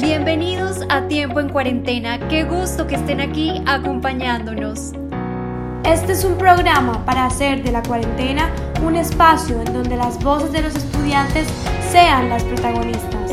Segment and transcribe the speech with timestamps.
[0.00, 2.28] Bienvenidos a Tiempo en Cuarentena.
[2.28, 4.92] Qué gusto que estén aquí acompañándonos.
[5.84, 8.50] Este es un programa para hacer de la cuarentena
[8.82, 11.46] un espacio en donde las voces de los estudiantes
[11.90, 13.32] sean las protagonistas.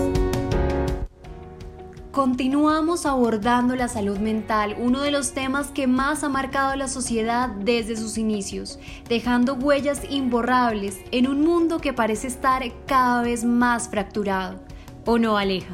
[2.11, 7.47] Continuamos abordando la salud mental, uno de los temas que más ha marcado la sociedad
[7.47, 13.87] desde sus inicios, dejando huellas imborrables en un mundo que parece estar cada vez más
[13.87, 14.59] fracturado.
[15.05, 15.73] ¿O no, Aleja?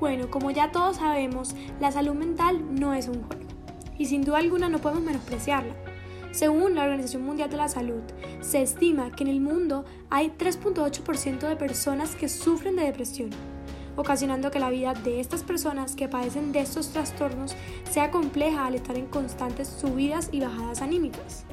[0.00, 3.44] Bueno, como ya todos sabemos, la salud mental no es un juego
[3.98, 5.74] y sin duda alguna no podemos menospreciarla.
[6.32, 8.00] Según la Organización Mundial de la Salud,
[8.40, 13.28] se estima que en el mundo hay 3.8% de personas que sufren de depresión,
[13.96, 17.54] ocasionando que la vida de estas personas que padecen de estos trastornos
[17.90, 21.44] sea compleja al estar en constantes subidas y bajadas anímicas.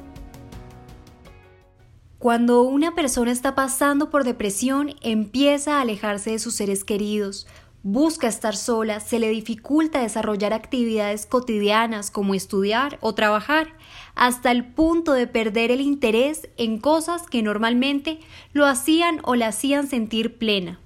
[2.18, 7.46] Cuando una persona está pasando por depresión, empieza a alejarse de sus seres queridos,
[7.82, 13.68] busca estar sola, se le dificulta desarrollar actividades cotidianas como estudiar o trabajar,
[14.14, 18.18] hasta el punto de perder el interés en cosas que normalmente
[18.52, 20.80] lo hacían o la hacían sentir plena.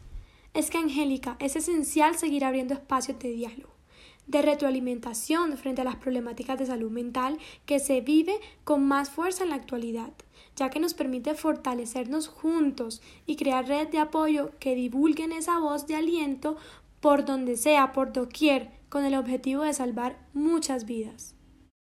[0.54, 3.72] Es que, Angélica, es esencial seguir abriendo espacios de diálogo,
[4.26, 9.44] de retroalimentación frente a las problemáticas de salud mental que se vive con más fuerza
[9.44, 10.12] en la actualidad
[10.56, 15.86] ya que nos permite fortalecernos juntos y crear redes de apoyo que divulguen esa voz
[15.86, 16.56] de aliento
[17.02, 21.34] por donde sea, por doquier, con el objetivo de salvar muchas vidas.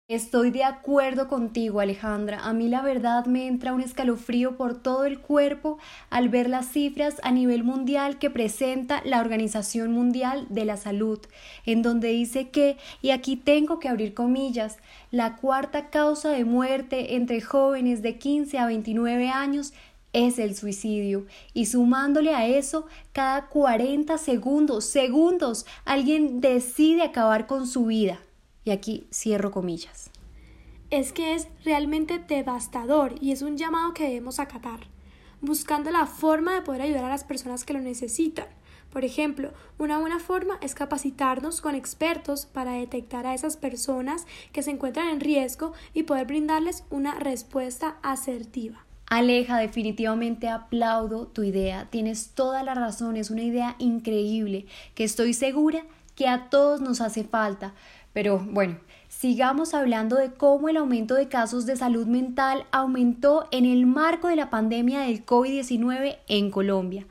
[0.08, 2.40] Estoy de acuerdo contigo, Alejandra.
[2.40, 6.66] A mí la verdad me entra un escalofrío por todo el cuerpo al ver las
[6.66, 11.20] cifras a nivel mundial que presenta la Organización Mundial de la Salud,
[11.64, 14.78] en donde dice que, y aquí tengo que abrir comillas,
[15.12, 19.74] la cuarta causa de muerte entre jóvenes de 15 a 29 años
[20.12, 21.26] es el suicidio.
[21.54, 28.20] Y sumándole a eso, cada 40 segundos, segundos, alguien decide acabar con su vida.
[28.64, 30.10] Y aquí cierro comillas.
[30.90, 34.80] Es que es realmente devastador y es un llamado que debemos acatar,
[35.40, 38.46] buscando la forma de poder ayudar a las personas que lo necesitan.
[38.92, 44.64] Por ejemplo, una buena forma es capacitarnos con expertos para detectar a esas personas que
[44.64, 48.84] se encuentran en riesgo y poder brindarles una respuesta asertiva.
[49.10, 51.88] Aleja, definitivamente aplaudo tu idea.
[51.90, 55.82] Tienes toda la razón, es una idea increíble que estoy segura
[56.14, 57.74] que a todos nos hace falta.
[58.12, 58.78] Pero bueno,
[59.08, 64.28] sigamos hablando de cómo el aumento de casos de salud mental aumentó en el marco
[64.28, 67.04] de la pandemia del COVID-19 en Colombia,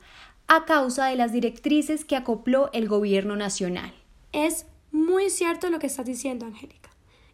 [0.48, 3.92] a causa de las directrices que acopló el gobierno nacional.
[4.32, 6.89] Es muy cierto lo que estás diciendo, Angélica.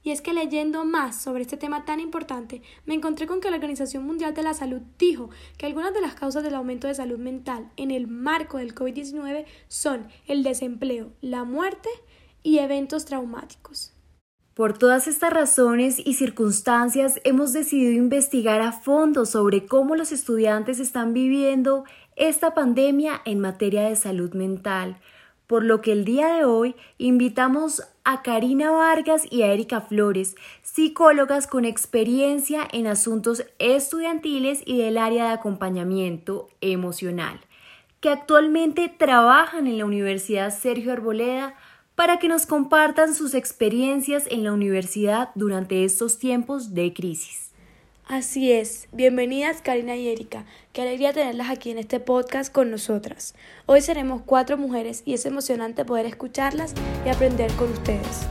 [0.07, 3.57] Y es que leyendo más sobre este tema tan importante, me encontré con que la
[3.57, 7.19] Organización Mundial de la Salud dijo que algunas de las causas del aumento de salud
[7.19, 11.89] mental en el marco del COVID-19 son el desempleo, la muerte
[12.45, 13.95] y eventos traumáticos.
[14.55, 20.79] Por todas estas razones y circunstancias hemos decidido investigar a fondo sobre cómo los estudiantes
[20.79, 21.83] están viviendo
[22.15, 25.01] esta pandemia en materia de salud mental,
[25.47, 30.37] por lo que el día de hoy invitamos a Karina Vargas y a Erika Flores,
[30.63, 37.41] psicólogas con experiencia en asuntos estudiantiles y del área de acompañamiento emocional,
[38.01, 41.55] que actualmente trabajan en la Universidad Sergio Arboleda
[41.95, 47.51] para que nos compartan sus experiencias en la universidad durante estos tiempos de crisis.
[48.09, 53.35] Así es, bienvenidas Karina y Erika, qué alegría tenerlas aquí en este podcast con nosotras.
[53.67, 56.73] Hoy seremos cuatro mujeres y es emocionante poder escucharlas
[57.05, 58.29] y aprender con ustedes.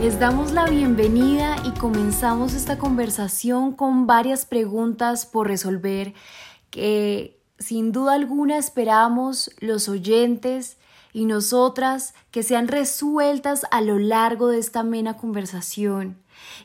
[0.00, 6.14] Les damos la bienvenida y comenzamos esta conversación con varias preguntas por resolver
[6.70, 10.76] que sin duda alguna esperamos los oyentes
[11.12, 16.16] y nosotras que sean resueltas a lo largo de esta amena conversación.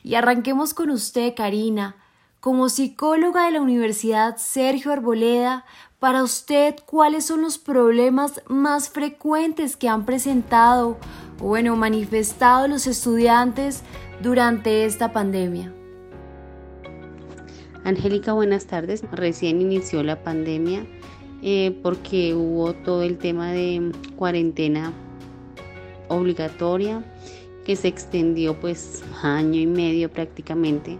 [0.02, 1.96] Y arranquemos con usted, Karina.
[2.40, 5.64] Como psicóloga de la Universidad Sergio Arboleda,
[5.98, 10.96] para usted, ¿cuáles son los problemas más frecuentes que han presentado
[11.40, 13.82] o, bueno, manifestado los estudiantes
[14.22, 15.72] durante esta pandemia?
[17.84, 19.02] Angélica, buenas tardes.
[19.10, 20.86] Recién inició la pandemia
[21.42, 24.92] eh, porque hubo todo el tema de cuarentena
[26.08, 27.04] obligatoria
[27.64, 30.98] que se extendió pues año y medio prácticamente.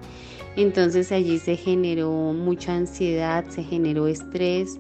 [0.57, 4.79] Entonces allí se generó mucha ansiedad, se generó estrés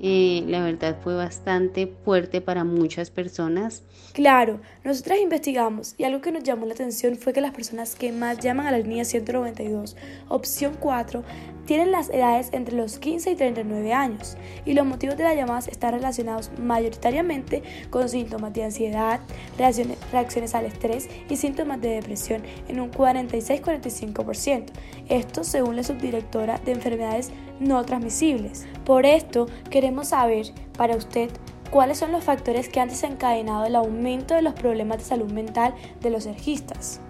[0.00, 3.82] eh, la verdad fue bastante fuerte para muchas personas.
[4.12, 8.12] Claro, nosotras investigamos y algo que nos llamó la atención fue que las personas que
[8.12, 9.96] más llaman a la línea 192,
[10.28, 11.22] opción 4,
[11.66, 15.68] tienen las edades entre los 15 y 39 años y los motivos de las llamadas
[15.68, 19.20] están relacionados mayoritariamente con síntomas de ansiedad,
[19.58, 24.66] reacciones, reacciones al estrés y síntomas de depresión en un 46-45%.
[25.08, 28.66] Esto según la subdirectora de enfermedades no transmisibles.
[28.84, 30.46] Por esto, queremos saber
[30.76, 31.30] para usted
[31.70, 35.74] cuáles son los factores que han desencadenado el aumento de los problemas de salud mental
[36.00, 37.00] de los sergistas.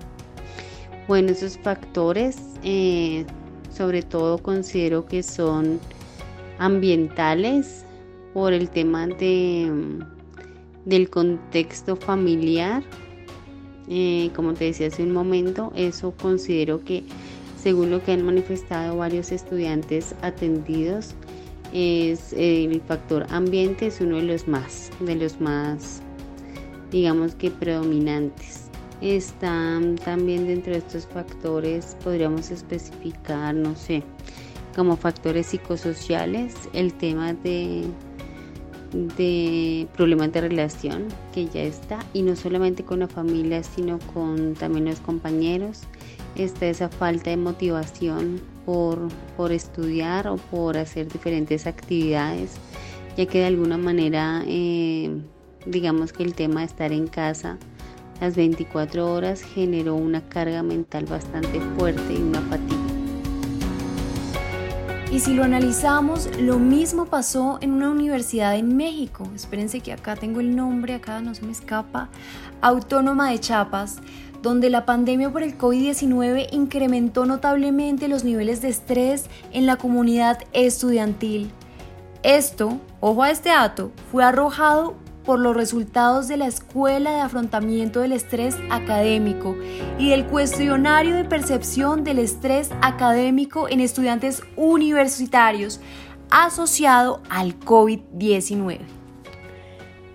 [1.09, 3.25] Bueno, esos factores eh,
[3.77, 5.79] sobre todo considero que son
[6.59, 7.85] ambientales
[8.33, 9.71] por el tema de,
[10.85, 12.83] del contexto familiar.
[13.89, 17.05] Eh, como te decía hace un momento, eso considero que
[17.63, 21.15] según lo que han manifestado varios estudiantes atendidos,
[21.73, 26.01] es el factor ambiente es uno de los más, de los más,
[26.91, 28.63] digamos que predominantes.
[29.01, 34.03] Están también dentro de estos factores, podríamos especificar, no sé,
[34.75, 37.85] como factores psicosociales, el tema de,
[39.19, 44.55] de problemas de relación que ya está, y no solamente con la familia, sino con
[44.55, 45.83] también los compañeros,
[46.35, 52.57] está esa falta de motivación por, por estudiar o por hacer diferentes actividades,
[53.17, 55.11] ya que de alguna manera, eh,
[55.65, 57.57] digamos que el tema de estar en casa
[58.21, 62.81] las 24 horas generó una carga mental bastante fuerte y una fatiga.
[65.13, 69.29] Y si lo analizamos, lo mismo pasó en una universidad en México.
[69.35, 72.09] Espérense que acá tengo el nombre, acá no se me escapa.
[72.61, 73.99] Autónoma de Chiapas
[74.47, 80.39] donde la pandemia por el COVID-19 incrementó notablemente los niveles de estrés en la comunidad
[80.53, 81.51] estudiantil.
[82.23, 84.95] Esto, ojo a este dato, fue arrojado
[85.25, 89.57] por los resultados de la Escuela de Afrontamiento del Estrés Académico
[89.99, 95.81] y del cuestionario de percepción del estrés académico en estudiantes universitarios
[96.31, 98.79] asociado al COVID-19.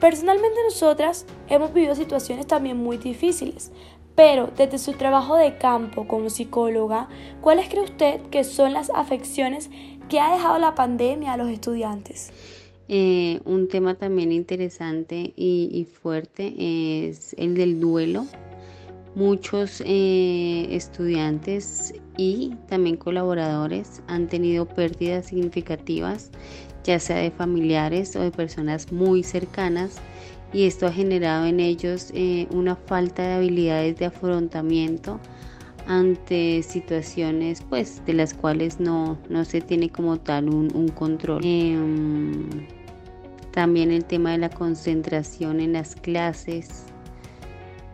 [0.02, 3.72] Personalmente nosotras hemos vivido situaciones también muy difíciles,
[4.16, 7.08] pero desde su trabajo de campo como psicóloga,
[7.42, 9.70] ¿cuáles cree usted que son las afecciones
[10.10, 12.32] que ha dejado la pandemia a los estudiantes?
[12.94, 16.54] Eh, un tema también interesante y, fuerte
[17.08, 18.26] es el del duelo.
[19.16, 26.32] Muchos eh, estudiantes y también colaboradores han tenido pérdidas significativas,
[26.84, 30.02] ya sea de familiares o de personas muy cercanas
[30.54, 35.20] y esto ha generado en ellos eh, una falta de habilidades de afrontamiento
[35.88, 41.42] ante situaciones pues de las cuales no, se tiene como tal un, control.
[41.44, 42.68] Em,
[43.52, 46.86] también el tema de la concentración en las clases.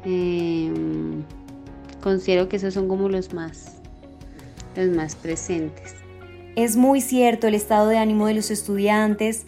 [0.05, 1.23] Em,
[2.01, 3.77] considero que esos son como los más,
[4.75, 5.95] los más presentes.
[6.55, 9.45] Es muy cierto el estado de ánimo de los estudiantes,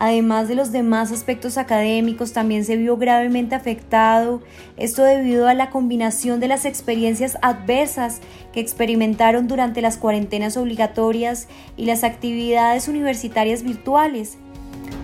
[0.00, 4.40] Además de los demás aspectos académicos, también se vio gravemente afectado,
[4.76, 8.20] esto debido a la combinación de las experiencias adversas
[8.52, 14.38] que experimentaron durante las cuarentenas obligatorias y las actividades universitarias virtuales,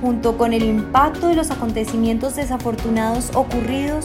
[0.00, 4.05] junto con el impacto de los acontecimientos desafortunados ocurridos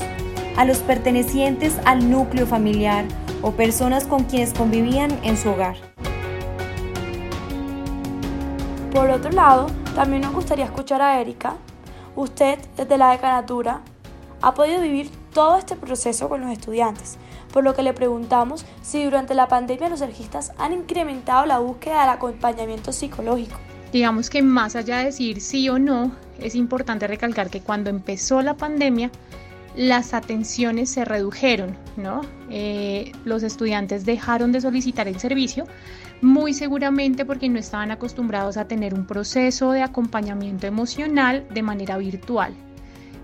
[0.57, 3.05] a los pertenecientes al núcleo familiar
[3.43, 5.75] o personas con quienes convivían en su hogar.
[8.91, 9.67] Por otro lado,
[9.99, 11.57] también nos gustaría escuchar a Erika.
[12.15, 13.81] Usted, desde la decanatura,
[14.41, 17.17] ha podido vivir todo este proceso con los estudiantes,
[17.51, 21.99] por lo que le preguntamos si durante la pandemia los sergistas han incrementado la búsqueda
[21.99, 23.57] del acompañamiento psicológico.
[23.91, 28.41] Digamos que más allá de decir sí o no, es importante recalcar que cuando empezó
[28.41, 29.11] la pandemia,
[29.75, 32.21] las atenciones se redujeron, ¿no?
[32.49, 35.65] Eh, los estudiantes dejaron de solicitar el servicio,
[36.21, 41.97] muy seguramente porque no estaban acostumbrados a tener un proceso de acompañamiento emocional de manera
[41.97, 42.53] virtual.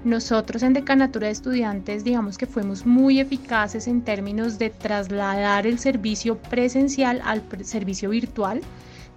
[0.06, 5.80] Nosotros en Decanatura de Estudiantes digamos que fuimos muy eficaces en términos de trasladar el
[5.80, 8.62] servicio presencial al servicio virtual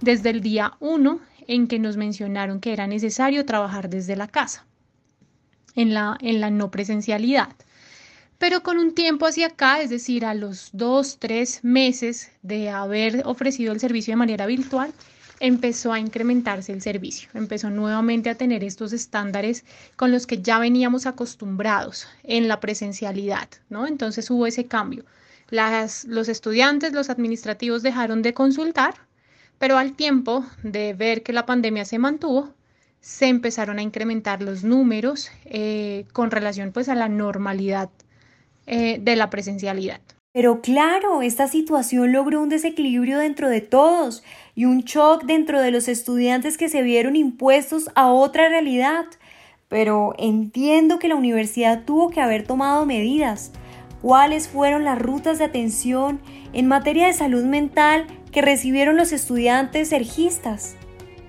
[0.01, 4.65] desde el día 1 en que nos mencionaron que era necesario trabajar desde la casa,
[5.75, 7.49] en la, en la no presencialidad
[8.39, 13.21] pero con un tiempo hacia acá, es decir, a los dos, tres meses de haber
[13.25, 14.93] ofrecido el servicio de manera virtual,
[15.41, 19.65] empezó a incrementarse el servicio, empezó nuevamente a tener estos estándares
[19.97, 23.85] con los que ya veníamos acostumbrados en la presencialidad, ¿no?
[23.87, 25.05] Entonces hubo ese cambio.
[25.49, 28.95] Las, los estudiantes, los administrativos dejaron de consultar,
[29.57, 32.53] pero al tiempo de ver que la pandemia se mantuvo,
[33.01, 37.89] se empezaron a incrementar los números eh, con relación pues a la normalidad
[38.67, 40.01] eh, de la presencialidad.
[40.31, 45.71] Pero claro, esta situación logró un desequilibrio dentro de todos y un shock dentro de
[45.71, 49.05] los estudiantes que se vieron impuestos a otra realidad.
[49.69, 53.51] Pero entiendo que la universidad tuvo que haber tomado medidas.
[54.01, 56.21] ¿Cuáles fueron las rutas de atención
[56.53, 60.75] en materia de salud mental que recibieron los estudiantes sergistas?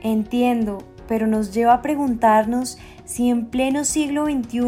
[0.03, 0.79] Entiendo,
[1.11, 4.61] pero nos lleva a preguntarnos si en pleno siglo XXI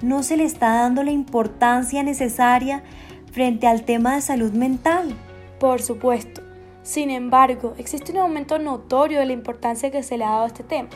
[0.00, 2.82] no se le está dando la importancia necesaria
[3.30, 5.14] frente al tema de salud mental.
[5.60, 6.40] Por supuesto.
[6.82, 10.46] Sin embargo, existe un aumento notorio de la importancia que se le ha dado a
[10.46, 10.88] este tema.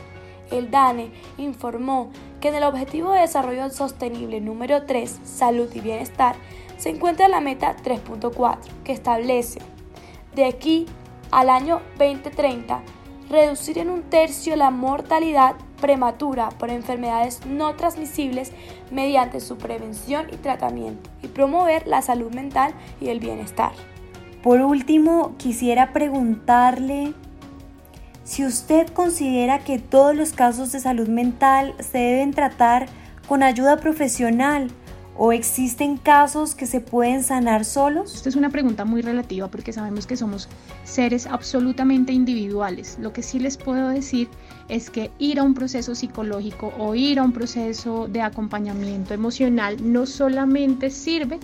[0.49, 2.09] El DANE informó
[2.39, 6.35] que en el Objetivo de Desarrollo Sostenible número 3, Salud y Bienestar,
[6.77, 9.59] se encuentra la meta 3.4, que establece
[10.33, 10.87] de aquí
[11.29, 12.81] al año 2030
[13.31, 18.51] reducir en un tercio la mortalidad prematura por enfermedades no transmisibles
[18.91, 23.71] mediante su prevención y tratamiento y promover la salud mental y el bienestar.
[24.43, 27.13] Por último, quisiera preguntarle
[28.23, 32.87] si usted considera que todos los casos de salud mental se deben tratar
[33.27, 34.71] con ayuda profesional
[35.23, 38.15] ¿O existen casos que se pueden sanar solos?
[38.15, 40.49] Esta es una pregunta muy relativa porque sabemos que somos
[40.83, 42.97] seres absolutamente individuales.
[42.99, 44.29] Lo que sí les puedo decir
[44.67, 49.77] es que ir a un proceso psicológico o ir a un proceso de acompañamiento emocional
[49.83, 51.39] no solamente sirve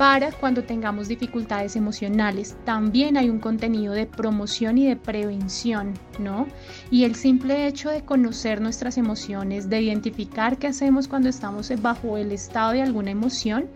[0.00, 2.56] para cuando tengamos dificultades emocionales.
[2.64, 6.46] También hay un contenido de promoción y de prevención, ¿no?
[6.90, 12.16] Y el simple hecho de conocer nuestras emociones, de identificar qué hacemos cuando estamos bajo
[12.16, 13.66] el estado de alguna emoción,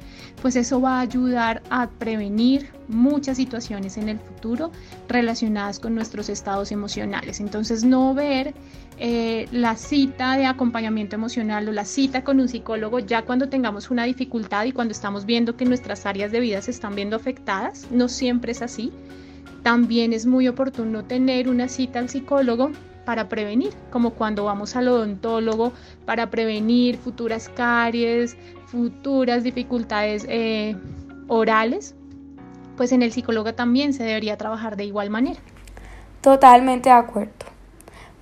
[0.40, 4.71] pues eso va a ayudar a prevenir muchas situaciones en el futuro
[5.09, 7.41] relacionadas con nuestros estados emocionales.
[7.41, 8.55] Entonces, no ver
[8.99, 13.91] eh, la cita de acompañamiento emocional o la cita con un psicólogo ya cuando tengamos
[13.91, 17.88] una dificultad y cuando estamos viendo que nuestras áreas de vida se están viendo afectadas,
[17.91, 18.93] no siempre es así.
[19.62, 22.71] También es muy oportuno tener una cita al psicólogo
[23.05, 25.73] para prevenir, como cuando vamos al odontólogo
[26.05, 28.37] para prevenir futuras caries,
[28.67, 30.76] futuras dificultades eh,
[31.29, 31.95] orales,
[32.76, 35.40] pues en el psicólogo también se debería trabajar de igual manera.
[36.21, 37.33] Totalmente de acuerdo.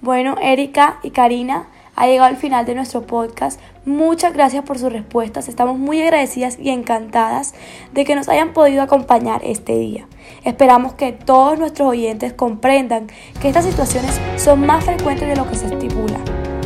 [0.01, 3.61] Bueno, Erika y Karina, ha llegado al final de nuestro podcast.
[3.85, 5.49] Muchas gracias por sus respuestas.
[5.49, 7.55] Estamos muy agradecidas y encantadas
[7.93, 10.07] de que nos hayan podido acompañar este día.
[10.45, 13.09] Esperamos que todos nuestros oyentes comprendan
[13.41, 16.19] que estas situaciones son más frecuentes de lo que se estipula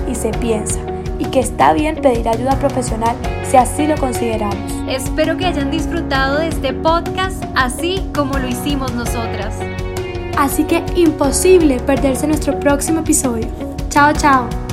[0.09, 3.17] y se piensa y que está bien pedir ayuda profesional
[3.49, 4.57] si así lo consideramos.
[4.89, 9.55] Espero que hayan disfrutado de este podcast así como lo hicimos nosotras.
[10.37, 13.49] Así que imposible perderse nuestro próximo episodio.
[13.89, 14.66] Chao, chao.